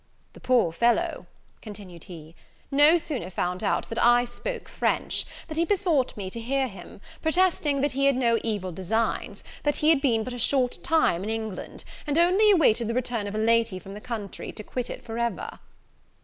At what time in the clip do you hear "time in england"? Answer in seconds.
10.81-11.83